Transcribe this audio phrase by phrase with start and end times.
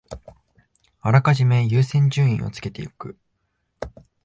[1.01, 3.19] あらかじめ優先順位をつけておく